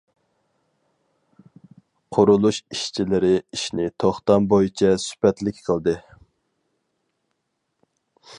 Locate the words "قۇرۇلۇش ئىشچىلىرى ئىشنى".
2.17-3.85